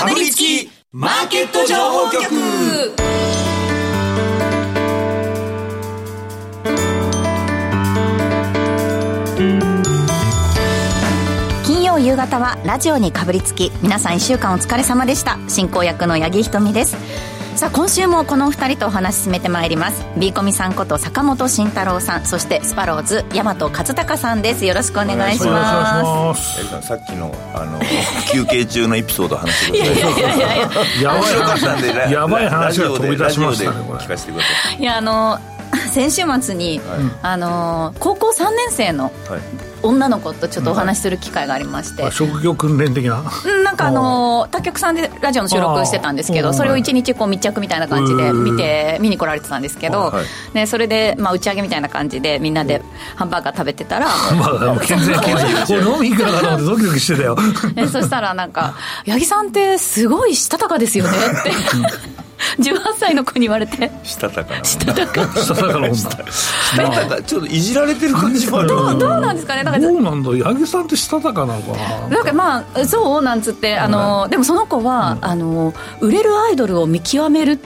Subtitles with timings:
[0.00, 2.24] かぶりつきマーケット情報局。
[11.66, 15.38] 金曜夕方はラジオにかぶりつき皆さん1週間お疲れ様でした。
[15.48, 16.96] 進行役の八木ひとみです。
[17.60, 20.06] さあ今週もこのお二人とお話進めてまいります。
[20.18, 24.64] B コミさんこと坂本慎太郎さんそしてスパローズ大和勝孝さんです。
[24.64, 26.64] よろしくお願いします。
[26.80, 27.78] さっきのあの
[28.32, 30.70] 休憩中のエピソード話してくださいいやいやいやいや。
[31.02, 34.48] やばい面白かったんでラやばい話が飛び出しましたねラジオでこれ聞かせてくださ
[34.78, 35.38] いやあの
[35.90, 36.80] 先週末に、
[37.22, 39.40] あの高校3年生のいはい。
[39.82, 43.22] 女の子とちょっとお話しする機会がありまして、あ職業訓練的な？
[43.46, 50.54] うんなんかあの他局さんでラジオの収録してたんですけどそれを一日こう密着みたいな感じで見て見に来られてたんですけど、はい。
[50.54, 52.82] ね、それで、まあ、打ち上げみたいな感じでみんなで
[53.16, 55.36] ハンバーガー食べてたらまあ健全健
[55.66, 57.36] 全俺飲み行くのかと思ってドキドキしてたよ。
[57.76, 58.74] え そしたらなんか
[59.06, 61.52] 「八木さんってすごいしたたかですよね」って
[62.58, 63.90] 18歳の子に言われて。
[64.02, 64.64] したたかな。
[64.64, 65.22] したたか。
[65.40, 65.94] したたかな女。
[65.94, 66.10] した
[66.90, 67.22] たか。
[67.22, 68.68] ちょっといじられてる感じもある。
[68.68, 69.64] どうどうなんですかね？
[69.64, 70.30] だからどうなんだ？
[70.44, 71.72] 八木さんってしたたかなのか
[72.08, 72.16] な。
[72.16, 77.58] なんかまあそうなんつってあの、でもその子は、あの売れるアイドルを見極める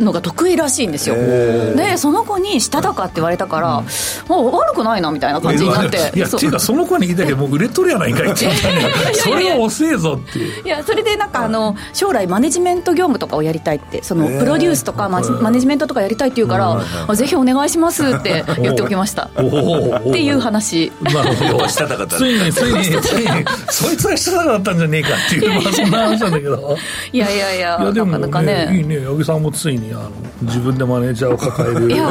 [0.00, 1.14] のが得意らしいんですよ。
[1.14, 3.84] でその子に「したたか」って言われたから、
[4.28, 6.12] もう悪くないなみたいな感じになって。
[6.14, 6.20] い。
[6.20, 6.38] やそう。
[6.38, 10.66] っていうかその子に言いたいけどもう売れとるやないかいって言ったんだよそれは遅えぞっていう。
[10.66, 19.24] いやそれでなんかあの将来マネジメント業務とかをやりたいってそのプロデュースとかマジマネジメントとかやりたいって言うから、あぜひお願いしますって言っておきました。
[19.24, 20.92] っていう話。
[21.00, 21.68] なるほど。
[21.68, 23.26] したたかったついについについに
[23.70, 26.76] そいつがしたたかだったんじゃねえかっていうまあそんな話なんだけど。
[27.12, 28.78] いやいやいやいやでもなかなかねね。
[28.78, 30.10] いいね八木さんもついにあの
[30.42, 32.06] 自分でマネージャーを抱えるぐらいな。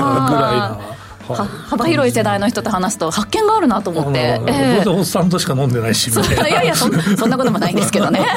[1.33, 4.83] は幅広い世代の人と話すと発見があるなと思って、ええ。
[4.83, 6.47] どうせおっさんとしか飲んでないしみそたいな。
[6.47, 8.25] いやいやそんそんなこともないんですけどね。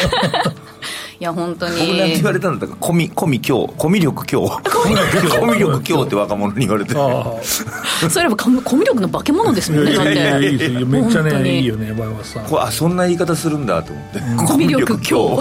[1.21, 2.77] いや本当僕なんてに言われたんだったか。
[2.81, 3.73] コミコミ強。
[3.79, 4.43] コミ力強。
[4.43, 6.03] コミ力強。
[6.03, 6.95] って若者に言われて。
[6.97, 7.33] あ
[8.11, 12.41] それはコミコミュ力の化け物ですもんねだっあいやいやめっちゃねいいよね馬山さ。
[12.41, 14.05] んこれあそんな言い方するんだと思っ
[14.47, 14.53] て。
[14.53, 15.41] コミュ力強。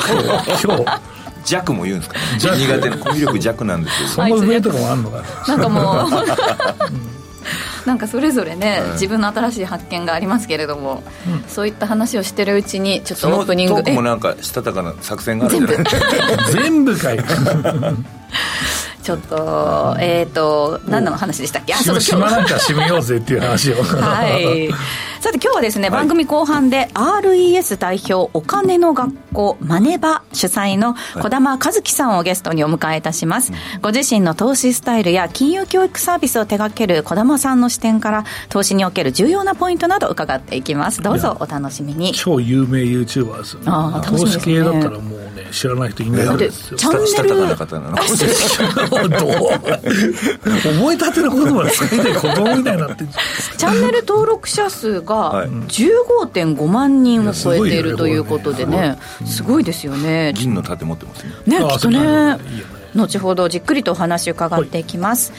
[0.64, 0.86] 今日
[1.46, 2.18] 弱も言うんですか？
[2.20, 2.22] ね
[2.66, 2.90] 苦手。
[2.90, 4.10] なコミュ力弱なんですよ。
[4.28, 5.24] その上とかもあんのかね。
[5.48, 6.08] なんかもう。
[7.88, 11.02] なんかそれぞれね、自分の新しい発見がありますけれども、
[11.48, 15.86] そういった話をしてるうちにちょっとオープニングークもなんかしたたかな作戦があるんじゃない？
[16.54, 16.96] 全部。
[16.96, 17.20] かい。
[19.02, 21.74] ちょっとえっ、と何の話でしたっけ？
[21.74, 23.82] あそう島そう島なんか閉めようぜっていう話を。
[23.82, 24.70] はい。
[25.22, 33.52] さて今日はですね、番組後半で RES 代表お金の学校マネバ主催の小玉和樹さんをゲストにお迎えいたします。
[33.84, 41.04] ご自身の投資スタイルや金融教育サービスを手掛ける小玉さんの視点から投資における重要なポイントなど伺っていきます。
[41.04, 42.14] どうぞお楽しみに。
[42.16, 43.66] 超有名 YouTuber ですよね。
[43.68, 46.78] あー楽しみですね投資系だったらもうね知らない人いないですよ。
[46.80, 47.56] チャンネル
[50.82, 52.14] 覚えたての言葉使いたい。
[52.16, 53.06] 子供みたいになって
[53.58, 55.48] チャンネル登録者数がはい。
[55.48, 60.34] 15.5万人を超えているということでね、すごいですよね。
[60.36, 61.60] 銀の盾持ってますね。
[61.60, 62.38] ね、あきっとね。
[62.96, 65.32] 後ほどじっくりとお話を伺っていきます、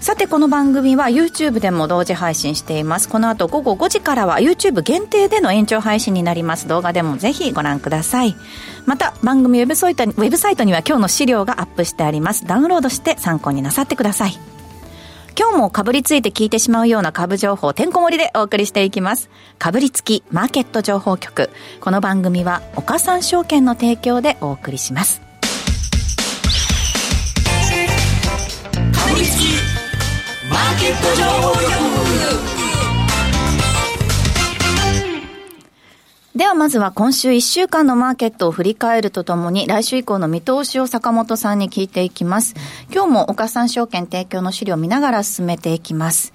[0.00, 3.08] さてこの番組は YouTube でも同時配信しています。
[3.08, 6.68] この後午後5時からは YouTube 限定での延長配信になります。
[6.68, 8.36] 動画でもぜひご覧ください。
[8.86, 12.46] また番組ウェブサイトにウェブサイトには今日の資料がアップしてあります。
[12.46, 14.38] ダウンロードして参考になさってください
[15.38, 19.30] 今日もかぶりついて聞いてしまうような株情報てんこ盛りでお送りしていきます。
[19.56, 21.50] かぶりつきマーケット情報局。
[21.80, 25.20] この番組は岡三証券の提供でお送りします。
[25.20, 25.26] か
[29.12, 29.44] ぶりつき
[30.50, 31.87] マーケット情報局。
[36.38, 42.54] ではまずは今週1週間のマーケットを振り返るとともに来週以降の見通しを坂本さんに聞いていきます。
[42.92, 46.32] 今日も岡三証券提供の資料を見ながら進めていきます。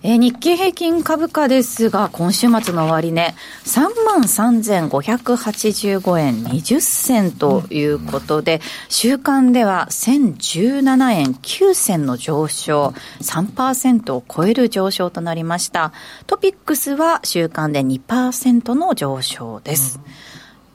[0.00, 15.92] えー日経平均株価ですが、今週末の終値、3万3585円20銭ということで、週間では1017円9銭の上昇、3%を超える上昇となりました。
[16.28, 19.98] トピックスは週間で2%の上昇です。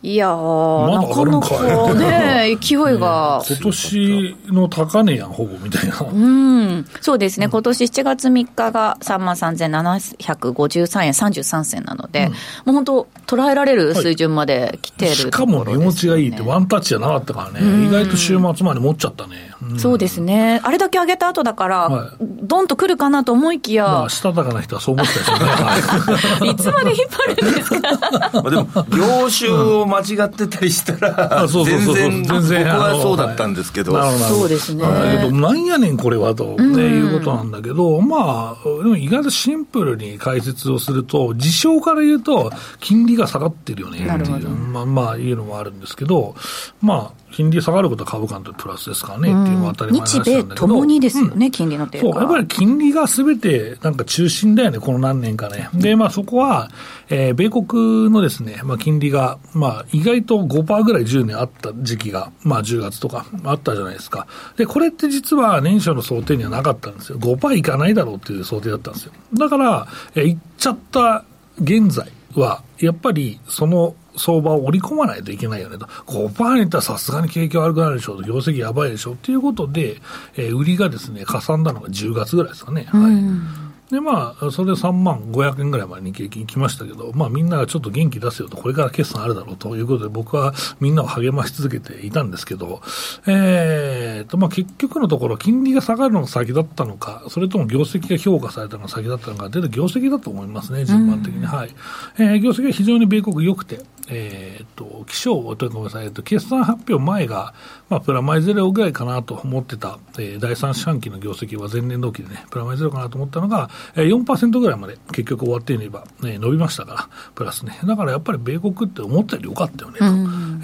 [0.06, 3.42] いやー、まだなかなかね、勢いが。
[3.48, 6.02] 今年の高値やんほぼみたいな。
[6.02, 12.28] うん、そうですね、今年7月3日が3万3753円33銭なので、
[12.66, 19.53] もう本当、捉えられる水準まで来てる、しかも値持ちがいいってワンタッチじゃなかったからね、意外と週末まで持っちゃったね。
[19.78, 20.62] そうですね。
[20.64, 22.10] あれだけ上げた後だから、はい。
[22.22, 25.46] ドンと来るかなと思いきや、まあ、したたかな人はそう思ってたでしょうね。
[25.46, 27.90] は いいつまで引っ張るんですか？
[28.34, 33.94] まあでも、業種を間違ってたりしたら、全然、僕はそうだったんですけど、
[34.30, 34.84] そうですね。
[34.84, 34.90] だ
[35.24, 46.36] けど、なんやねん、これはと、ねいうことなんだけど、まあ、でも意外とシンプルに解説をすると、事象から言うと、金利が下がってるよねっていう、まあ、まあ、いうのもあるんですけど、
[46.82, 50.44] まあ、金利下がることは株価にとってプラスですからね、っていうのは当たり前日米。
[50.56, 52.06] ともにですよね、金利の低下。
[52.06, 55.68] そう、やっぱり金利がすべてなんか中心だよね、この何年かね。
[55.74, 56.70] で、まあそこは、
[57.10, 64.28] えー米国のですね、まあ金利が、まあ意外と5%ぐらい10年あった時期が、まあ10月とかあったじゃないですか。
[64.56, 67.18] で、これって実は年初の想定にはなかったんですよ。
[67.18, 69.14] 5%いかないだろうっていう想定だったんですよ。
[69.34, 71.26] だから、えー、いっちゃった
[71.60, 75.86] 現在は、やっぱりその相場を織り込まないといけないよねと。
[75.86, 78.28] 5%にいったらさすがに景気悪くなるでしょうと。
[78.28, 80.02] 業績やばいでしょうっていうことで、
[80.36, 82.86] えー売りがですね、かさんだのが10月ぐらいですかね。
[82.90, 83.74] はい。
[83.94, 92.82] で、まあ、それで3万500円ぐらいまで日経金行きましたけど、まあみんながちょっと元気出せよと、これから決算あるだろうということで、僕はみんなを励まし続けていたんですけど、
[93.28, 101.46] えーと、まあ結局のところ、金利が下がるのが先だったのか、それとも業績が評価されたのが先だったのか、出た業績だと思いますね、順番的に。
[101.46, 101.70] はい。
[102.18, 107.54] えー業績が非常に米国良くて、えー、と、気象とごめんなさい、えーと、決算発表前が、
[107.90, 117.80] まあ、プラマイゼロぐらいかなと思ってた、えー第三四半期の業績は前年同期でね、プラマイゼロかなと思ったのが、えー、4%ぐらいまで結局終わっていれば、ね、伸びましたから、プラスね。
[117.86, 120.06] だからやっぱり米国って思ったより良かったよね、と、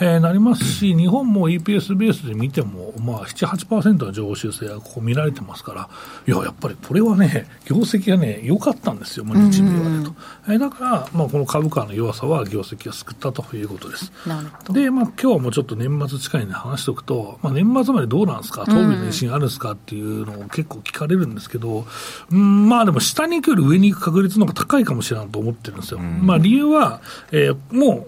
[0.02, 5.90] えーなりますし、日本も EPS ベースで見ても、まあ、7、8%の上方修正がここ見られてますから、
[6.28, 10.14] いや、やっぱりこれはね、業績がね、良かったんですよ、まあ、日米はねと。
[10.48, 14.12] えーだから、まあ、この株価の弱さは業績が救ったということです。
[14.26, 14.74] なるほど。
[14.74, 19.72] で、まあ、今日はもうちょっと年末近いんで話しておくと、まあ、年末までどうなんですか、東美の維新あるんですか？
[19.72, 21.86] っていうのを結構聞かれるんですけど、
[22.32, 26.00] うん、まあでも下に行くより上に行く確率の方が高いかもしれないと思ってるんですよ。
[26.00, 28.08] まあ理由は、えーも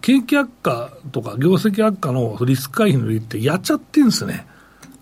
[0.00, 4.46] 景気悪化とか業績悪化のリスク回避の理由ってやっちゃってるんですね。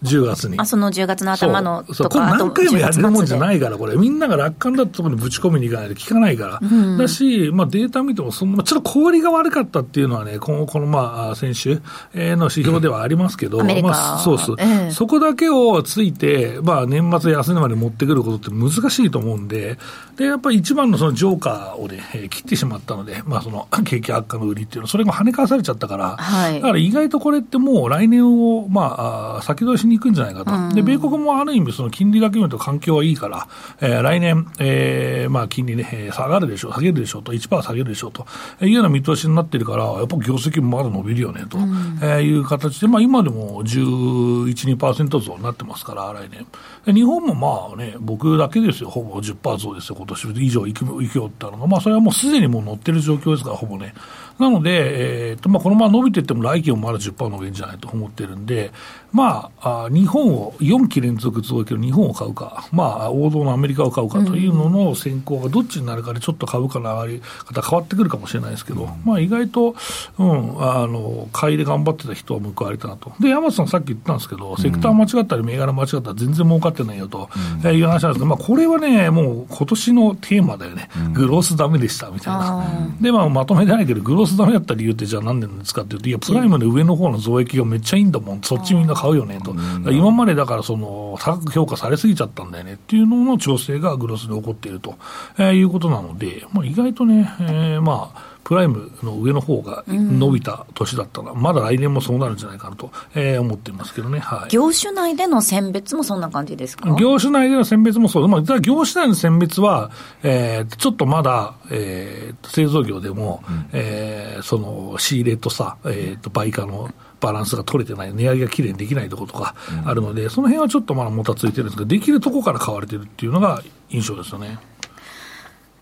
[0.02, 0.58] 10月に。
[0.58, 3.40] あ、その10月の頭のとか、これ何回もやれるもんじゃい。
[3.40, 6.60] ないから、これ、みんなが楽観だったところにぶち込みに行かないと効かないから、
[6.98, 11.82] だし、まあ、データ見てもその、まあちょっと小売りが悪かったっていうのはね、この、このまあ、先週
[12.14, 14.90] えーの指標ではありますけど、まあ、そうそう、ええ。
[14.90, 19.78] そこだけをついて、まあ、年末安値まで持ってくることって難しいと思うんで、
[20.16, 26.54] で、やっぱり一番のそのジョーカーをね、えー切ってしまったので、まあ、その、 景気悪化の売りっていうのは、それが跳ね返されちゃったから、はい。
[26.54, 30.74] だから意外とこれってもう来年を、まあ、先取りしに行くんじゃないかと。
[30.74, 33.46] で、米国もある意味、その金利だけ見ると環境はいいから、
[33.80, 38.26] えー来年、えーまあ、金利ね、えー下がるでしょう、下げるでしょうと、1%下げるでしょうと
[38.62, 46.46] いうような見通しになってるから、やっぱ業績もまだ伸びるよね、と、えーいう形で、まあ、今でも11、2%増になってますから、来年。
[46.84, 53.94] で日本もまあね、僕だけですよ、ほぼ10%増ですよ、今年以上行く行くよってのが、まあ、それはもうすでにもう乗ってる状況ですから、ほぼね。
[54.40, 58.72] なので、えーとまあ、このまま伸びていっても来期もまだ10%伸びるんじゃないと思ってるんで、
[59.12, 69.74] まあ、あ日本を4期連続増益の日本を買うか、まあ、王道のアメリカを買うかというのの選考がどっちになるかで、ちょっと株価の上がり方変わってくるかもしれないですけど、まあ、意外と、
[70.18, 73.12] うん、あの買いで頑張ってた人は報われたなと。
[73.20, 77.28] で、山本さんさっき言ったんですけど、セクター間違ったり銘柄間違ったら全然儲かってないよと、
[77.64, 80.88] えーいう話なんですけど、まあ、これはね、もう今年のテーマだよね。
[81.12, 82.66] グロースダメでした、みたいな。
[83.00, 89.54] で、まあ、まとめてないけど、グロースダメだった理由ってじゃあ何なんですかっていうと、いや、プライムの上の方の増益がめっちゃいいんだもん、そっちみんな買うよねと。
[89.90, 94.96] 今までだから、その、高く評価されすぎちゃったんだよねっていうのの調整がグロスで起こっていると、
[95.38, 104.18] えーいうことなので、まあ、意外とね、えーまあ、プライムの上の方が伸びた年だったら、まだ来年もそうなるんじゃないかなと、えー思ってますけどね。
[104.18, 104.50] はい。
[104.50, 106.96] 業種内での選別もそんな感じですか？
[106.98, 109.92] 業種内での選別もそう、まあ、業種内の選別は、
[110.24, 116.90] えーちょっとまだ、えー製造業でも、えーその仕入れとさ、えーと売価の
[117.20, 119.54] バランスが取れてない、値上げがきれいにできないところとか
[119.84, 124.58] あるので、その辺はちょっとまだもたついてるんですけど、できるとこから買われてるっていうのが印象ですよね。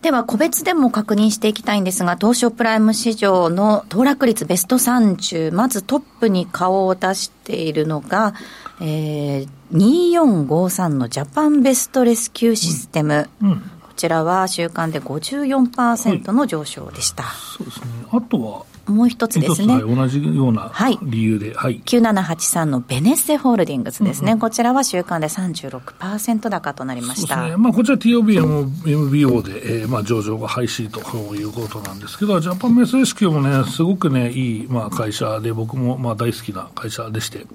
[0.01, 8.33] では、個別でも確認していきたいんですが、東証プライム市場の騰落率ベスト30、まずトップに顔を出しているのが、
[8.81, 13.29] えー、2453のジャパンベストレスキューシステム。
[13.41, 13.59] うん。
[13.81, 17.23] こちらは週間で54%の上昇でした。
[17.57, 17.85] そうですね。
[18.11, 19.79] あとは、もう一つですね。
[19.81, 21.81] 同じようなはい理由で、はい。
[21.85, 24.37] 9783のベネッセホールディングスですね。
[24.37, 27.47] こちらは週間で36%高となりました。
[27.47, 27.57] ね。
[27.57, 28.39] まあ、こちら TOB、
[28.87, 30.99] MBO で、えーまあ、上場が廃止と
[31.35, 37.45] いうことなんですけど、ジャパンメスレスキューもね、すごくね、いい、まあ、会社で、僕も、まあ、大好きな会社でして、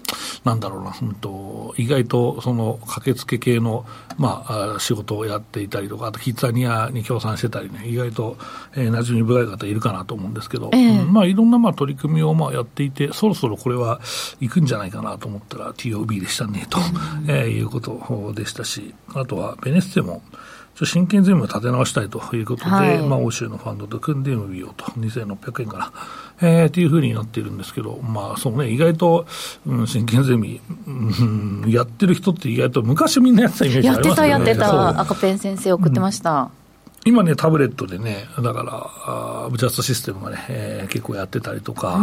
[0.44, 3.86] なんだろうな、うんと、意外と、その、駆けつけ系の、
[4.18, 8.36] まあ、あ仕事をやっていたりとか、あと、キッザニアに協賛してたりね、意外と、
[8.74, 14.00] えー、馴染み深い方いるかなと思うんですけど、ええうんまあ、いろんな、まあ、取り組みを、まあ、やっていて、そろそろこれは
[14.40, 16.78] 行くんじゃないかなと思ったら、TOB でしたね、と、
[17.28, 20.22] えーいうことでしたし、あとは、ベネッセも、
[20.82, 25.92] 真剣ゼミを立て直したいということで、はいまあ、欧州のファンドと組んで MBO と、2600円かな、
[26.40, 29.26] えー、っていうふうになっているんですけど、まあ、そうね、意外と、
[29.66, 34.46] うん、真剣ゼミ、うん、やってる人って意外と、昔みんなやってたイメージやってた、ありますよね。
[34.46, 35.00] やってそうた。
[35.00, 36.50] 赤ペン先生送ってました。
[37.04, 42.00] 今ね、タブレットでね、だから、あージャストシステムがね、えー結構やってたりとか、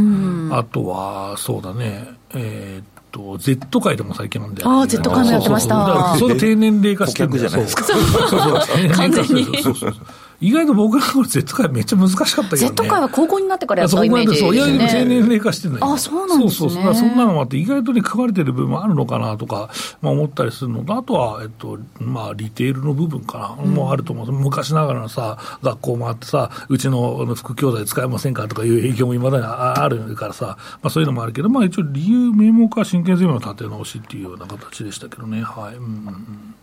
[0.52, 4.64] あとは、そうだね、えーっと、Z 界でも最近なんで。
[4.64, 5.76] あー Z 界もやってました。
[5.76, 5.98] そうそうそう。
[5.98, 7.50] だからそれ低年齢化してるんだよ。
[7.50, 7.84] 顧客じゃないですか。
[7.84, 9.62] そうそうそう低年齢化してる完全に。
[9.64, 10.06] そうそうそう
[10.42, 12.58] 意外と僕らの頃 Z 界めっちゃ難しかったけどね。
[12.58, 15.06] Z 界は高校になってからやったそうイメージですそういやいや低よね。
[15.06, 19.70] 年齢化してるのよあそうなんですねそうそうそんなのもあって、意外とね、食われてる部分もあるのかなとか、
[20.02, 24.32] まあ、思ったりするのと、あとは、えっと、まあ、リテールの部分かな、もうあると思う。
[24.32, 35.44] 昔ながらのさ、学校もあってさ、うちのあの副教材使えませんかとかいう 影響もいまだにああるからさ、まあ、そういうのもあるけど、まあ、一応理由、名目は真剣ゼミの立て直しっていうような形でしたけどね。
[35.44, 35.76] はい。
[35.76, 36.56] うんうんうん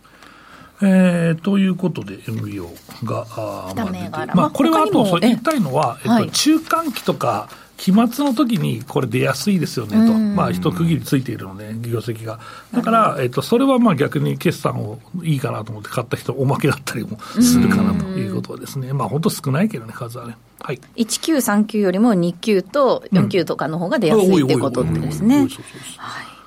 [0.81, 2.69] えー、ということで、MBO
[3.03, 12.39] が、あーまあまあ、これはあと、言いたいのは、えっとはい中間期とか、期末の時にこれ出やすいですよねと、まあ、一区切りついているので、業績が。
[12.73, 18.91] だから、えっと、それはまあ逆に決算をいいかなと思って買った人、おまけだったりもするかなということですね。
[18.91, 20.35] まあ、本当少ないけどね、数はね。
[20.59, 20.81] はい。
[20.97, 25.47] 1939よりも2級と4級とかの方が出やすいっていうことですね。
[25.97, 26.38] はい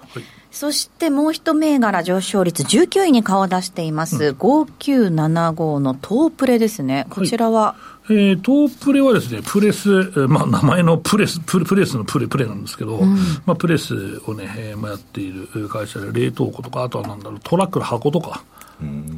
[0.52, 7.06] そしてもう一銘柄上昇率19位に顔を出しています、5975のトープレですね。
[7.08, 13.00] こちらは、えー、トープレはですね、プレス、えーまあ、名前のプレス、プレプレスのプレ、プレなんですけど、
[13.46, 18.44] まあ、プレスをね、えーまあ、やっている会社で、冷凍庫とか、あとはなんだろう、トラックの箱とか、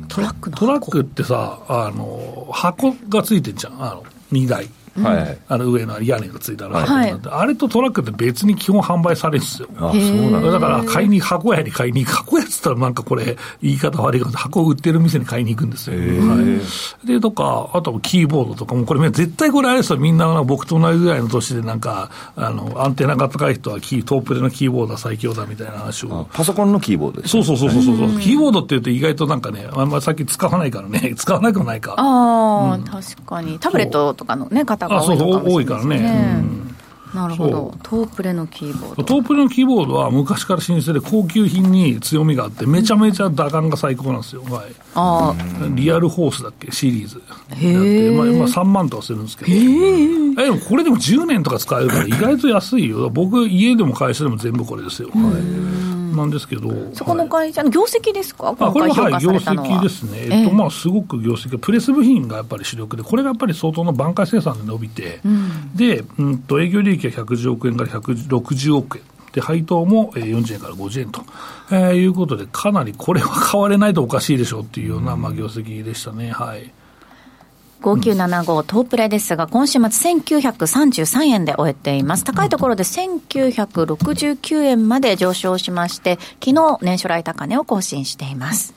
[0.08, 4.68] トラックのトラックってさ、あの、箱がついてんじゃん、あの、荷台。
[5.02, 5.38] はいはい。
[5.48, 9.68] あの上の屋根がついたら、はいあれとトラックって別に基本販売されるんですよ。
[9.76, 10.50] あ、そうなんだ。
[10.50, 12.16] だから買いに、箱屋に買いに行く。
[12.16, 15.96] 箱屋っつったらなんかこれ、言い方悪いけど、箱を売ってる店に買いに行くんですよ。
[15.96, 16.60] は
[17.02, 17.06] い。
[17.06, 26.28] で、とか、あとはキーボードとかも、これ絶対これあれですよ、みんな僕と同じぐらいの年でなんか、あの、アンテナが高い人はキー、トープレのキーボードは最強だみたいな話を。
[26.32, 27.32] パソコンのキーボードです。
[27.32, 28.20] そうそうそうそうそう。
[28.20, 31.94] キーボードって言うと意外となんかね、あんまさっき使わないからね、使わなくもないか。
[31.96, 33.58] ああ、確かに。
[33.58, 35.44] タブレットとかのね、方が多いのかもしれないですね。
[35.44, 36.64] あそうそう多いからねうん
[37.14, 37.90] なるほどそ。
[37.90, 39.04] トープレのキーボード。
[39.04, 44.42] トープレのキーボードは昔から老舗で高級品に強みがあって、めちゃめちゃ打感が最高なんですよ。
[44.42, 44.74] はい。
[44.96, 45.34] ああ、
[45.74, 47.22] リアルホースだっけシリーズ。
[47.50, 49.52] へーやってまあ、まあ3万とかするんですけど。
[49.52, 53.08] えでもこれでも10年とか使えるから意外と安いよ。
[53.10, 55.08] 僕、家でも会社でも全部これですよ。
[55.10, 55.63] はい。
[56.16, 56.70] なんですけど。
[56.92, 58.54] そこの会社の業績ですか？
[58.56, 59.30] これははい、業。
[59.30, 65.20] 績ですね、えっとええまあ、すごく業績が、プレス部品がやっぱり主力で、これがやっぱり相当の挽回生産で伸びて、
[65.74, 69.04] で、うん、と営業利益が110億円から160億円。
[69.32, 71.22] で、配当もえー40円から50円と、
[71.70, 76.30] えーいうことで、かなりこれは買われないとおかしいでしょうっていうような、まあ、業績でしたね。
[76.30, 76.70] はい。
[77.84, 79.82] 5975トープレですが、今週末
[80.14, 82.24] 1933円で終えています。
[82.24, 88.72] 高いところで1969円まで上昇しまして、昨日年初来高値を更新しています。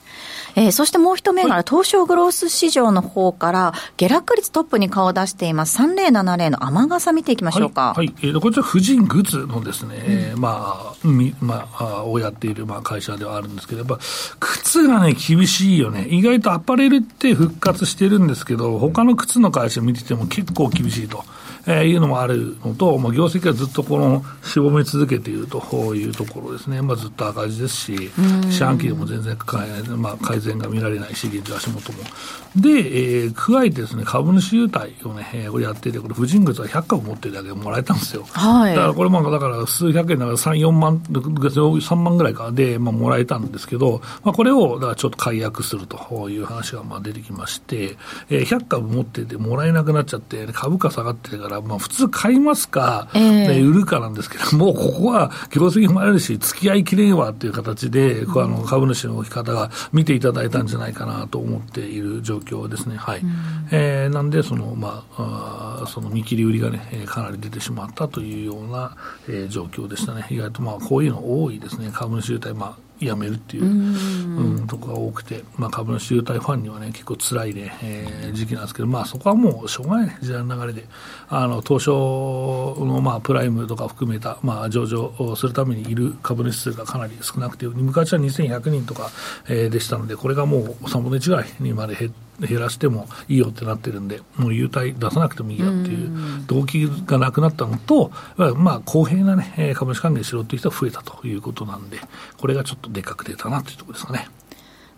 [0.57, 7.93] えーそしてもう一銘柄、東証グロース市場の方から、下落率トップに顔を出しています、3070の雨傘見ていきましょうか。
[7.95, 13.99] はい、はいえーとこちら、婦人グッズのですね、えーまあ、みまあ、あをやっている、まあ、会社ではあるんですけど、やっぱ、
[14.39, 16.07] 靴がね、厳しいよね。
[16.09, 21.23] 意外とアパレルって復活してるんですけど、他の靴の会社見てても結構厳しいと。
[21.67, 25.59] えーいうのもあるのと、まあ、業績がずっとこの、しぼみ続けていると
[25.95, 26.81] いうところですね。
[26.81, 28.09] まあ、ずっと赤字ですし、
[28.50, 29.38] 四半期でも全然
[29.97, 32.00] まあ、改善が見られないし、現状足元も。
[32.55, 38.24] で、えー加えてですね、株主優待をね、えーこれやってて、これ、婦人靴は100株持ってるだけでもらえたんですよ。
[38.31, 47.97] はいだからこれも、だから数百円だから3、4万、3万ぐらいかで、まあ、もらえたんですけど、まあ、これを、だからちょっと解約するという話がまあ出てきまして、
[48.29, 62.97] えー100株持っててもらえなくなっちゃって、株価下がってるから、から、まあ、普通買いますか、ええで売るかなんですけど も、ここは業績もあるし、付き合いきれんわっていう形で、こうあの株主の置き方が見ていただいたんじゃないかなと思っている状況ですね。
[62.97, 63.21] はい。
[63.71, 68.95] えーなんで、その、まあ、あーその見切り売りがね、えーかなり出てしまったというような、
[69.27, 70.25] えー状況でしたね。
[70.29, 71.89] 意外とまあ、こういうの多いですね。
[71.93, 80.85] 株主優待、まあ、やめるっていう、うん、とこが多くて、まあ、株主優待ファンにはね、結構辛いね、えー時期なんですけど、まあ、そこはもうしょうがないね、時代の流れで。
[81.29, 89.09] あの、東証の、まあ、プライムとか含めた、まあ、上場をするためにいる株主数がかなり少なくて、昔は2100人とか、
[89.47, 98.12] えーでしたので、これがもう3分の1ぐらいにまで減って、減らしてもいいよってなってるんで、もう優待出さなくてもいいやっていう動機がなくなったのと、
[98.56, 102.00] まあ、公平なね、えー株主還元しろっていう人が増えたということなんで、
[102.38, 104.27] これがちょっとでかく出たなというところですかね。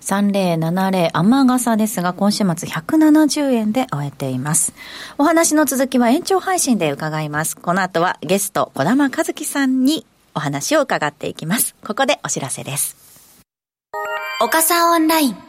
[0.02, 4.74] 3070雨傘ですが、今週末170円で終えています。
[5.18, 7.58] お話の続きは延長配信で伺います。
[7.58, 10.06] この後はゲスト、小玉和樹さんに
[10.36, 11.76] お話を伺っていきます。
[11.84, 12.98] ここでお知らせです。
[14.42, 15.49] 岡さんオンライン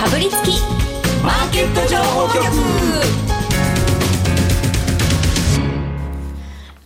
[0.00, 0.62] かぶりつき
[1.22, 2.40] マーケット情報局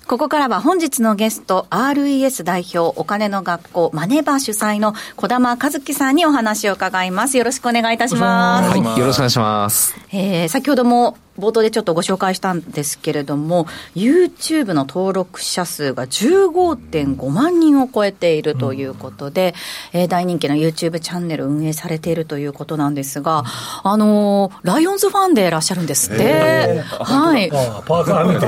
[0.09, 7.39] ここからは本日のゲスト、RES 代表、お金の学校、マネバ主催の小玉和樹さんにお話を伺います。
[7.39, 8.79] よろしくお願いいたします。
[8.79, 9.95] はい、よろしくお願いします。
[10.13, 19.55] えー先ほども冒頭でちょっとご紹介したんですけれども、YouTube の登録者数が15.5万人を超えているということで、
[19.93, 23.45] えー大人気の YouTube チャンネル運営されているということなんですが、
[23.83, 26.83] あのーライオンズファンでいらっしゃるんですって。
[26.89, 27.51] はい。
[27.53, 28.47] ああパーカー見て。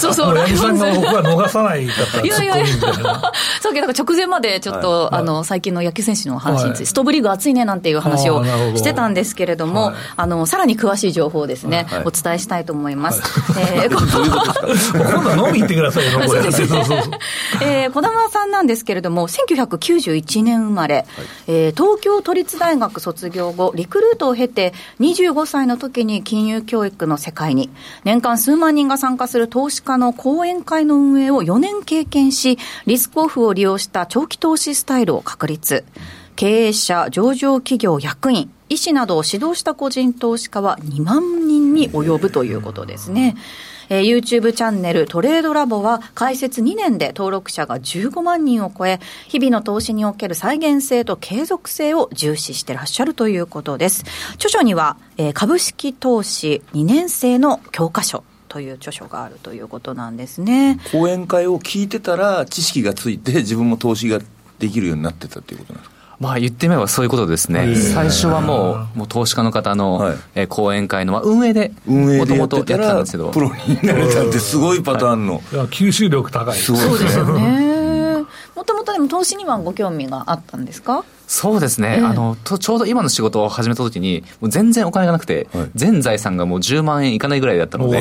[0.00, 2.66] そうそうもう八木さんが僕は逃さない方、いやいやいや。
[3.60, 3.86] さっきな。
[3.86, 5.20] んか直前までちょっと、はい。
[5.20, 6.86] あの、最近の野球選手の話について、はい。
[6.86, 8.44] ストブリーグ熱いねなんていう話を
[8.76, 9.94] してたんですけれども、はい。
[10.16, 11.86] あの、さらに詳しい情報をですね、
[12.22, 13.22] 伝えしたいと思います。
[13.58, 14.98] えーこ どういうことですか？
[14.98, 16.40] もう今度は飲み行ってくださいよ、 これ。
[17.62, 21.06] えー小玉さんなんですけれども、1991年生まれ、
[21.46, 27.70] えー東京都立大学卒業後、リクルートを経て、25歳の時に金融教育の世界に、
[28.04, 35.84] 年間数万人が参加する投資家の講演会の運営を4年経験し、リスクオフを利用した長期投資スタイルを確立。
[36.34, 43.36] 経営者、上場企業役員、医師などを指導した個人投資家は2万人に及ぶということですね。
[43.88, 48.98] えー YouTube チャンネルトレードラボは開設2年で登録者が15万人を超え、
[49.28, 54.04] 日々の投資における再現性と継続性を重視してらっしゃるということです。
[54.34, 60.80] 著書には、えー株式投資2年生の教科書という著書があるということなんですね。
[60.90, 64.18] 講演会を聞いてたら知識がついて自分も投資が
[64.58, 65.95] できるようになってたっていうことなんですか？
[66.18, 67.74] まあ言ってみればそういうことですね。
[67.76, 70.16] 最初はもう、もう投資家の方の、はい。
[70.34, 73.28] えー講演会の、まあ、運営で、運営もともでやってたとやってたんらですけど。
[73.30, 76.54] プ、ロになれたってすごいパターンの、いや吸収力高い。
[76.58, 76.80] すごい。
[76.80, 78.24] そうですよね。
[78.54, 81.04] もともとでも投資にはご興味があったんですか？
[81.26, 82.04] そうですね、ええ。
[82.04, 85.70] あのとちょうど今の仕事を始めた時に、もう全然お金がなくて、はい。
[85.74, 87.98] 全財産がもう10万円いかないぐらいだったので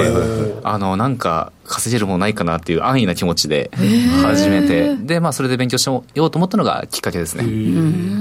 [0.64, 3.72] あのなんか稼げるものないかなっていう安易な気持ちで
[4.24, 7.44] 始めて、で、まあ、それで勉強しようと思ったのがきっかけですね。
[7.44, 8.16] うん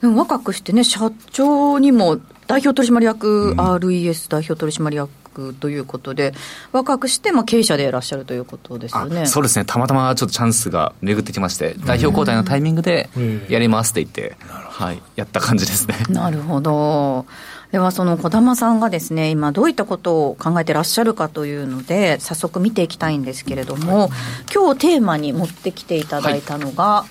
[0.00, 6.34] でも若くしてね、社長にも代表取締役、RES 代表取締役ということで、
[6.72, 9.22] 若くして、まあ、経営者でいらっしゃるということですよね。
[9.22, 15.96] あそうですね、たまたまちょっとチャンスが巡ってきまして、代表交代のタイミングでうんやりますって言って、はい、やった感じですね。
[16.08, 17.26] なるほど。
[17.72, 24.10] では、その小玉さんがですね、今どういったことを考えてらっしゃるかというので、早速見ていきたいんですけれども、
[24.54, 27.06] 今日テーマに持ってきていただいたのが、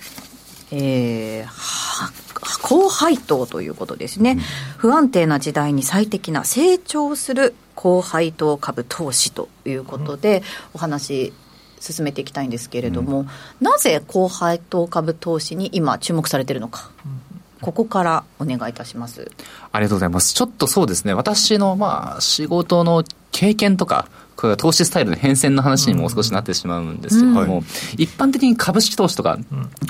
[0.70, 2.12] えーは
[2.62, 4.38] 高配当ということですね。
[4.76, 10.42] 不安定な時代に最適な成長する高配当株投資ということで、
[10.74, 11.32] お話
[11.80, 13.26] 進めていきたいんですけれども、
[13.60, 16.90] なぜ高配当株投資に今注目されているのか、
[17.62, 19.30] ここからお願いいたします。
[19.70, 20.34] ありがとうございます。
[20.34, 27.62] ちょっとそうですね、私のまあ仕事の経験とか、これは投資スタイルの変遷の話にも少しなってしまうんですけれども、
[27.96, 29.38] 一般的に株式投資とか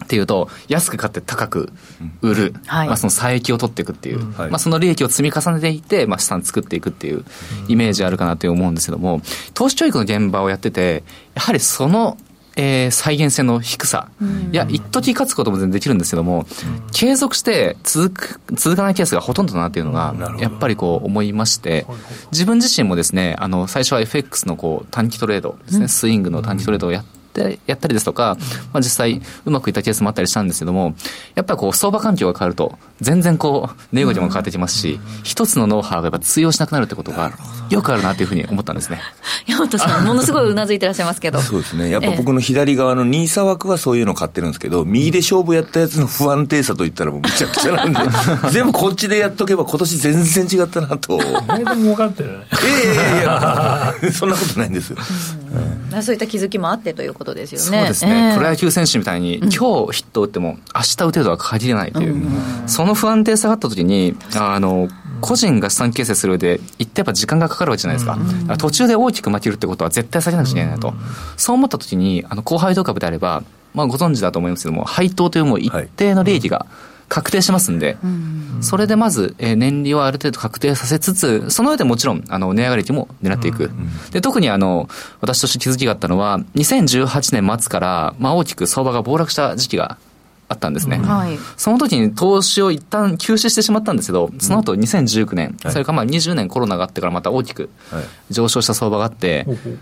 [0.04, 1.72] っていうと、安く買って高く
[2.20, 2.88] 売る、はい。
[2.88, 4.50] まあ、その差益を取っていくっていう、はい。
[4.50, 7.24] まあ、その利益を積み重ねていって、まあ、資産作っていくっていう
[7.68, 9.22] イメージあるかなと思うんですけども、
[9.54, 11.02] 投資教育の現場をやってて、
[11.34, 12.18] やはりその
[12.56, 14.08] えー再現性の低さ、
[14.52, 16.46] いや、一時勝つことも全然できるんですけども、
[16.92, 21.86] 継続して続く、続かないケースがほとんどだなっていうのが、やっぱりこう思いまして、
[22.32, 27.21] 自分自身もですね、あの、最初は FX のこう短期トレードですね、スイングの短期トレードをやって、
[27.66, 28.36] やったりですとか、
[28.72, 30.94] まあ、実際うまくいったケースもあったりしたんですけども、
[31.34, 37.32] やっぱりこう相場環境が変わると、全然こう、値動きも変わってきますし、一つのノウハウがやっぱ通用しなくなるってことが
[37.70, 39.00] よくあるなというふうに思ったんですね。
[39.46, 41.40] 山本さん、ものすごいうなずいてらっしゃいますけど。
[41.42, 41.90] そうですね。
[41.90, 48.00] やっぱ僕の左側のニーサ枠はそういうの買ってるんですけど、右で勝負やったやつの不安定さといったらもうむちゃくちゃなんで、
[48.50, 51.18] 全部こっちでやっとけば今年全然違ったなと。
[51.18, 52.46] い意外と儲かってるよね。
[52.62, 53.22] やいやいや
[54.02, 54.96] いや、そんなことないんですよ。
[55.90, 57.78] まあそういった気づきもあってということですよね。
[57.78, 58.36] そうですね、ええ。
[58.36, 62.22] プロ野球選手みたいに、今日ヒットを打っても、明日打てるとは限らないという、
[62.66, 64.88] その不安定さがあったときに、あの、
[65.20, 68.16] 個人が資産形成する上で、一定やっぱ時間がかかるわけじゃないですか。
[68.16, 70.94] だから途中で大きく負けるってことは絶対避けなくちゃいけないなと。
[71.36, 73.42] そう思ったときに、あの、高配当株であれば、
[73.74, 76.66] まあご存知だと思いますけども、配当というもう一定の利益が
[77.12, 77.98] 確定しますんで、
[78.62, 83.70] それでまず、えー年利をある程度確定させつつ、その上でもちろん、あの、値上がり率も狙っていく。
[84.12, 84.88] で、特にあの、
[85.20, 89.98] 私として気づきがあったのは、2018年末から、まあ大きく相場が暴落した時期が
[90.48, 91.00] あったんですね。
[91.00, 91.38] はい。
[91.58, 98.04] その時に投資を一旦休止してしまったんですけど、その後2019年、それからまあ20年コロナがあってからまた大きくはい。
[98.30, 99.78] 上昇した相場があって、ほうほう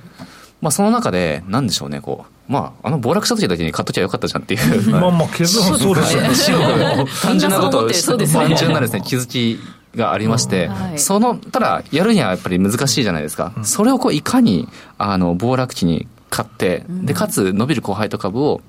[0.61, 4.91] まあその中で、なんでしょうね、こう、まああの暴落した時だけに買っときゃよかったじゃんっていう。
[4.91, 7.07] まあまあ、結論そうですよね。
[7.23, 9.59] 単純なこと単純なですね、気づき
[9.97, 10.99] がありまして、はい。
[10.99, 13.53] その、ただ、やるにはやっぱり難しいじゃないですか。
[13.63, 14.69] それをこう、いかに、
[14.99, 18.61] あの、暴落期に買って、で、かつ、伸びる高配当株を、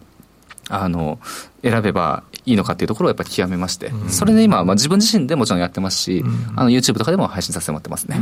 [0.69, 1.19] あの、
[1.63, 6.23] 選べばいいのかっていうところをやっぱり極めまして、それで今、まあ自分自身でもちろんやってますし、
[6.55, 8.19] あの、YouTube とかでも配信させてもらってますね。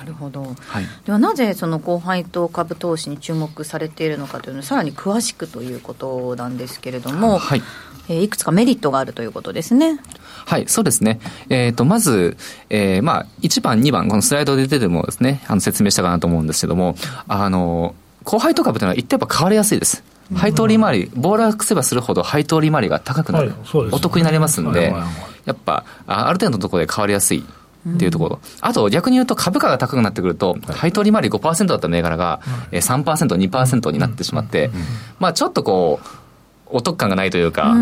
[0.00, 0.42] うんなるほど。
[0.42, 0.84] はい。
[1.04, 7.62] ではなぜその高配当株投資に注目されているのかというのをさらに詳しくということなんですけれども、はい。
[8.08, 10.00] えーいくつかメリットがあるということですね。
[10.46, 11.20] はい、そうですね。
[11.48, 12.36] えっ、と、まず、
[12.68, 16.96] えーまあ、1番、2番、このスライドで出てもですね、あの、説明したかなと思うんですけども、
[17.28, 20.02] あの、高配当株というのは一定やっぱ変わりやすいです。
[20.34, 24.92] 配当利回り、暴落すればするほど配当利回りが高くなる、はいそうですお得になりますんで
[25.44, 27.44] やっぱ、あある程度のところで変わりやすい。
[27.88, 32.40] っていうところ、あと逆に言うと株価が高くなってくると、配当利回り5%だった銘柄が、
[32.72, 34.70] えー3%、2%になってしまって、
[35.18, 36.06] まあちょっとこう、
[36.66, 37.74] お得感がないというか、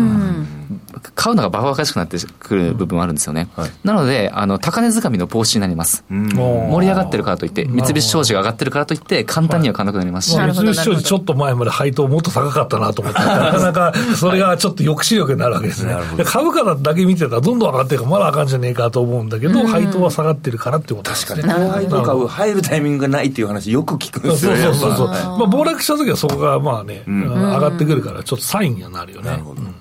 [1.15, 3.49] 買うのがバカバカしくなってくる部分はあるんですよね。
[3.55, 6.03] はいなので、あの、高値掴みの防止になります。
[6.09, 15.95] うん盛り上がってるからといって、三菱商事が上がってるからといって、簡単には買わなくなりますし、まあ、なるほど三菱商事ちょっと前まで配当もっと高かったなと思って、なかなかそれがちょっと抑止力になるわけですね。
[16.17, 21.41] で株価だけ見てたらどんどん上がってるからまだあかんじゃねえかと思うんだけど、配当は下がってるからってことですね。
[21.43, 24.77] 後輩とか入るタイミングがないっていう話よく聞くんそうですよね。
[24.77, 25.07] そうそうそう。
[25.07, 29.29] まあ、暴落した時はそこがまあね、ん上がってくるから、ちょっとサインにはなるよね。
[29.29, 29.75] なるほどうん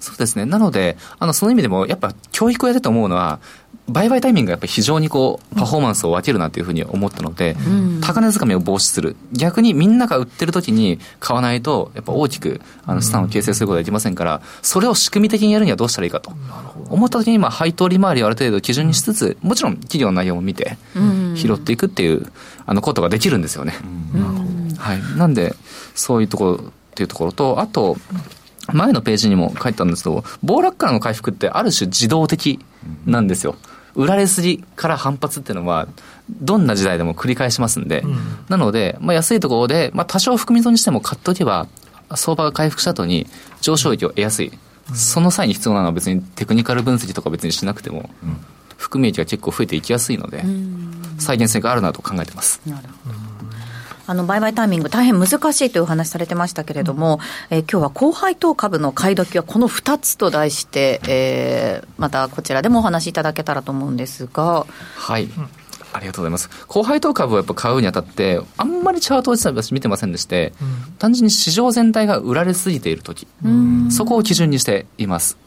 [0.00, 0.44] そうですね。
[0.44, 3.40] なので、あの、その意味でも、やっぱ教育をやると思うのは、
[3.88, 7.56] 売買タイミングがやっぱり非常にこう、パフォーマンスを分けるなというふうに思ったので、
[8.00, 9.16] 高値掴みを防止する。
[9.32, 16.32] 逆にみんなが売ってる時に買わないと、やっぱ大きく、あの、資産を形成することができませんから、それを仕組み的にやるにはどうしたらいいかと。
[16.90, 20.78] 思った時に、まあ、配当利回りをある程度基準にしつつ、もちろん企業の内容も見て、
[21.36, 22.26] 拾っていくっていう、
[22.66, 23.74] あの、ことができるんですよね。
[24.78, 25.00] はい。
[25.16, 25.54] なんで、
[25.94, 26.58] そういうところっ
[26.96, 27.96] ていうところと、あと、
[28.72, 32.58] 前のページにも書いてあるんですけど、暴落からの回復ってある種自動的
[33.06, 33.56] なんですよ。
[33.94, 35.88] 売られすぎから反発っていうのは、
[36.28, 38.04] どんな時代でも繰り返しますんで、
[38.48, 41.66] なので、まあ、安いところで、まあ、多少含み損にしても買っておけば、
[42.14, 43.26] 相場が回復した後に
[43.60, 44.52] 上昇益を得やすい。
[44.94, 48.10] その際に必要なのは別にテクニカル分析とか別にしなくても、
[48.76, 50.44] 含み益が結構増えていきやすいので、
[51.18, 52.60] 再現性があるなと考えてます。
[52.66, 53.16] なるほど。
[54.06, 64.66] あの売買タイミング、大変難しいというお話されてましたけれども、えー今日は高配当株の買い時はこの2つと題して、えーまたこちらでもお話しいただけたらと思うんですが、
[64.96, 65.28] はい。
[65.92, 66.50] ありがとうございます。
[66.68, 70.52] 高配当株をやっぱ買うにあたって、あんまりチャートを実は私見てませんでして、
[70.98, 73.26] 単純に市場全体が売られすぎているとき、
[73.90, 75.38] そこを基準にしています。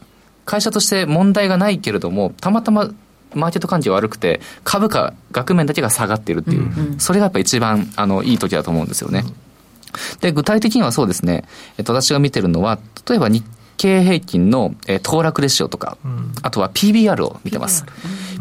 [0.44, 2.90] 会社として問題がないけれども、たまたま
[3.34, 9.24] マーケット環境悪くて、株価、額面だけが下がっているっていう、それがやっぱ一番あのいい時だと思うんですよね。
[10.20, 11.44] で、具体的にはそうですね、
[11.78, 13.44] えっと、私が見てるのは、例えば日
[13.76, 15.96] 経平均の、えー、騰落レシオとか、
[16.42, 17.84] あとは PBR を見てます。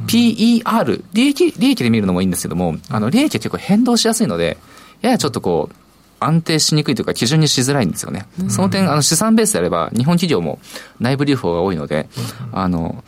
[0.08, 4.58] PER、利益、利益で見るのもいいんですけども、あの、利益は結構変動しやすいので、
[5.02, 5.76] ややちょっとこう、
[6.20, 8.26] 安定しにくいというか基準にしづらいんですよね。
[8.42, 10.60] うん、その点、あの資産ベースであれば、日本企業も
[11.00, 12.08] 内部留保が多いので、
[12.52, 13.04] うん、あの、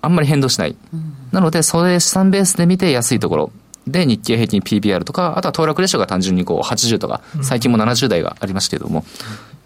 [0.00, 0.76] あんまり変動しない。
[0.92, 3.52] うん、なので、それ資産ベースで見て安いところ。
[3.86, 9.04] で、日経平均 PBR とか、あとは騰落レシオが単純にこう80とか、最近も70台がありましたけれども、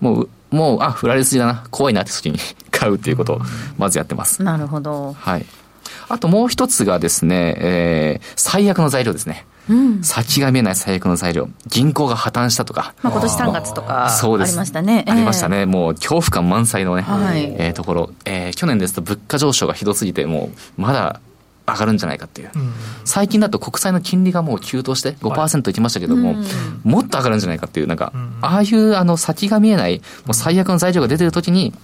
[0.01, 2.39] もう、もう、あ、振られすぎだな、怖いなって時に
[2.71, 3.41] 買うっていうことを、
[3.77, 4.43] まずやってます。
[4.43, 5.15] なるほど。
[5.19, 5.47] はい。
[6.09, 9.45] あともう一つがですね、えー、最悪の材料ですね。
[9.69, 11.49] うん、先が見えない最悪の材料。
[11.67, 12.95] 銀行が破綻したとか。
[13.03, 15.05] まあ今年3月とかありましたね。
[15.09, 15.67] ありましたね。
[15.67, 18.11] もう恐怖感満載のね、はい、えー、ところ。
[18.25, 21.21] えー、去年ですと物価上昇がひどすぎて、もうまだ
[21.73, 22.73] 上がるんじゃないかっていう、うん、
[23.05, 26.47] 最近だと国債の金利がもう急騰して5%いきましたけども、はい、
[26.83, 31.75] もっと上がるんじゃないかっていう、なんか、うん、ああいうあの先が見えない、もう最悪の材料が出てるときに、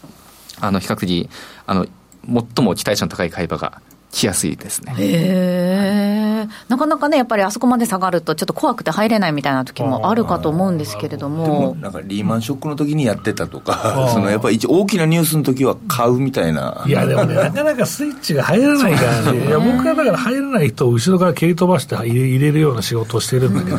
[0.61, 1.29] あの比較的、
[1.67, 1.87] あの
[2.27, 4.95] 最も期待値の高い買い場が来やすいですね。
[4.97, 6.24] へ
[6.69, 11.77] なかなかね、やっぱりあそこまで下がると、ちょっと怖くて入れないみたいな時もあるかと思うんですけれども。
[11.81, 16.85] なんかリーマンショックの時にやってたとか、そのやっぱり大きなニュースの時は買うみたいな。
[16.87, 23.77] いや、でもね、なかなかスイッチが入らないからね、いや僕はだから入らない人を後ろから蹴り飛ばして入れ入れるような仕事をしてるんだけど、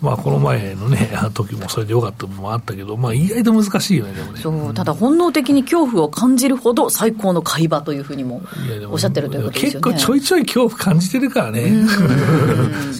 [0.00, 4.40] まあこの前のね、時もそれでよかった部分もあったけど、まあ意外と難しいよね、でもね。
[4.40, 8.42] そう、ただ本能的に恐怖を感じるほど最高の買い場というふうにも
[8.90, 9.92] おっしゃってるということですよね。
[9.94, 11.60] 結構ちょいちょい恐怖感じてるからね。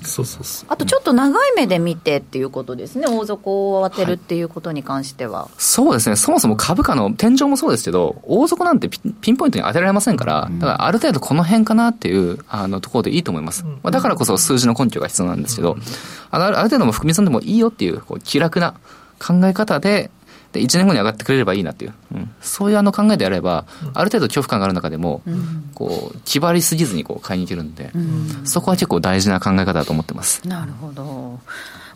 [0.03, 0.67] そうそうそう。
[0.69, 13.65] あとちょっと長い目で見てっていうことですね、大底を当てるっていうことに関しては、はい、そうですね、そもそも株価の天井もそうですけど、大底なんてピンポイントに当てられませんから、だからある程度この辺かなっていうあのところでいいと思います。
[13.65, 15.77] まあ、だからこそ数字の根拠が必要なんですけど、
[16.31, 18.75] あのある程度も含み損でもいいよっていうこう気楽な
[19.19, 20.11] 考え方で、
[20.53, 30.47] で、1年後に上がってくれればいいなっていう、うん、そういうあの考えであれば、ある程度恐怖感がある中でも、うん、こう、気張りすぎずにこう買いに行けるんで、うん、そこは結構大事な考え方だと思ってます。
[30.47, 31.39] なるほど。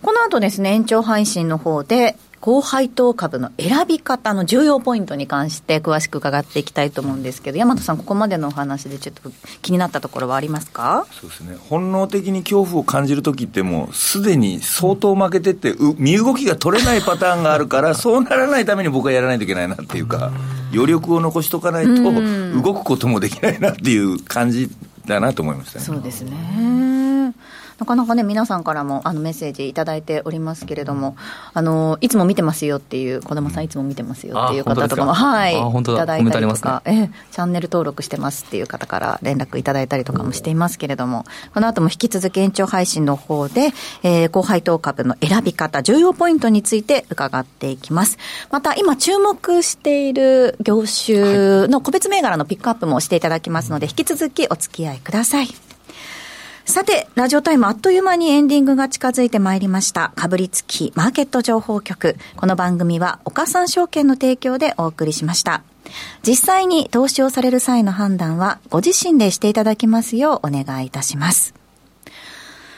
[0.02, 9.30] この後ですね、延長配信の方で、高配当株の選び方の重要ポイントに関して詳しく伺っていきたいと思うんですけど、大和さん、ここまでのお話でちょっと
[9.62, 11.06] 気になったところはありますか？
[11.10, 20.30] そうですね、本能的に恐怖を感じるときって、もうすでに相当負けてて、身動きが取れないパターンがあるから、 そうならないために僕はやらないといけないなっていうか、
[20.70, 24.70] 余力を残しとかないと、動くこともできないなっていう感じ
[25.06, 25.84] だなと思いましたね。
[25.86, 27.32] そうですね
[27.78, 31.16] なかなかね、皆さんからもあのメッセージいただいておりますけれども、
[31.52, 48.18] あのいつも見てますよっていう、児玉さん、いつも見てますよっていう方とかも、はい、いただいたりとか、ね、えチャンネル登録してますっていう方から連絡いただいたりとかもしていますけれども、この後も引き続き延長配信の方で、えー、高配当株の選び方、重要ポイントについて伺っていきます。
[48.50, 55.63] また、今注目している業種の個別銘柄のピックアップもしていただきますので、引き続きお付き合いください。
[56.66, 60.12] さて、ラジオタイムあっという間にエンディングが近づいてまいりました。
[60.16, 62.16] かぶりつきマーケット情報局。
[62.36, 65.62] この番組は岡三証券の提供でお送りしました。
[66.26, 71.54] 実際に投資をされる際の判断はご自身でしていただきますようお願いいたします。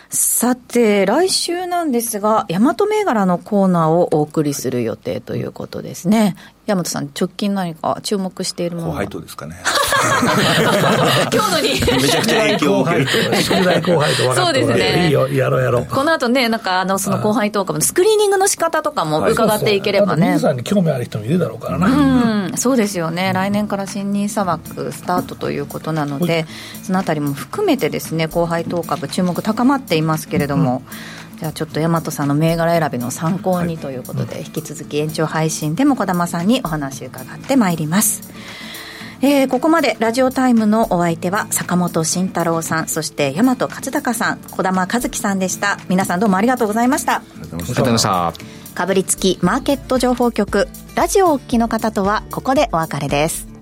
[0.09, 6.37] さて、来週なんですが、大和銘柄のコーナーをお送りする予定ということですね。
[6.66, 9.57] 大和さん、直近何か注目しているものホワイトですかね。
[11.33, 11.69] 今日のに。
[12.03, 13.07] めちゃくちゃ影響を受ける。
[13.42, 15.07] 宿題後輩とそうですね。
[15.07, 15.87] いいよ、やろうやろう。
[15.87, 20.27] この後ね、なんか、あの、その後輩とかも、スクリーニングの仕方とかも伺っていければね。
[20.29, 21.87] 皆さんに興味ある人もいるだろうからな。
[21.87, 23.33] うん、そうですよね。
[23.33, 26.47] 来年から新任砂漠スタートということなので、
[26.83, 38.33] そのあたりも含めてですね、後輩当株注目高まっていますけれども、うんじゃあちょっと大和さんの銘柄選びの参考にということで、はい、引き続き延長配信でも児玉さんにお話伺ってまいります。
[39.22, 45.79] えー、ここまでラジオタイムのお相手は坂本慎太郎さんそして大和勝孝さん児玉和樹さんでした。
[45.88, 47.16] 皆さんどうもありがとうございました。
[47.16, 48.33] ありがとうございました。
[48.74, 53.56] かぶりつきマーケット情報局ラジオお聞きの方とはここでお別れです